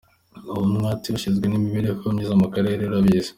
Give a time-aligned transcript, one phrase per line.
[0.63, 3.29] Umwe ati ‘Ushinzwe imibereho myiza mu karere arabizi.